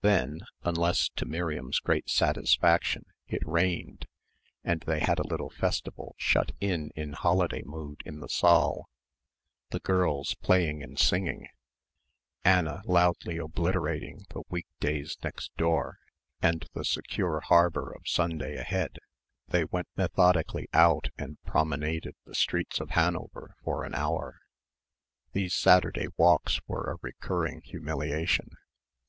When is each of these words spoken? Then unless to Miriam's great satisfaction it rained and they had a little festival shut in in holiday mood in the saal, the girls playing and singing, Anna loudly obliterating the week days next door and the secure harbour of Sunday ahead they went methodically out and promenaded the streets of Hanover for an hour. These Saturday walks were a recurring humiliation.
Then 0.00 0.42
unless 0.62 1.08
to 1.16 1.24
Miriam's 1.26 1.80
great 1.80 2.08
satisfaction 2.08 3.04
it 3.26 3.44
rained 3.44 4.06
and 4.62 4.80
they 4.82 5.00
had 5.00 5.18
a 5.18 5.26
little 5.26 5.50
festival 5.50 6.14
shut 6.18 6.52
in 6.60 6.92
in 6.94 7.14
holiday 7.14 7.62
mood 7.64 8.00
in 8.06 8.20
the 8.20 8.28
saal, 8.28 8.88
the 9.70 9.80
girls 9.80 10.36
playing 10.36 10.84
and 10.84 10.96
singing, 11.00 11.48
Anna 12.44 12.82
loudly 12.84 13.38
obliterating 13.38 14.24
the 14.32 14.44
week 14.48 14.68
days 14.78 15.16
next 15.24 15.50
door 15.56 15.98
and 16.40 16.64
the 16.74 16.84
secure 16.84 17.40
harbour 17.40 17.90
of 17.92 18.06
Sunday 18.06 18.54
ahead 18.56 19.00
they 19.48 19.64
went 19.64 19.88
methodically 19.96 20.68
out 20.72 21.08
and 21.18 21.42
promenaded 21.42 22.14
the 22.24 22.36
streets 22.36 22.78
of 22.78 22.90
Hanover 22.90 23.56
for 23.64 23.82
an 23.82 23.96
hour. 23.96 24.42
These 25.32 25.54
Saturday 25.54 26.06
walks 26.16 26.60
were 26.68 26.84
a 26.84 26.98
recurring 27.02 27.62
humiliation. 27.62 28.50